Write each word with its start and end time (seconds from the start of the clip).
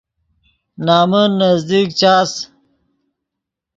نمن 0.85 1.29
نزدیک 1.41 1.89
چاس 1.99 2.31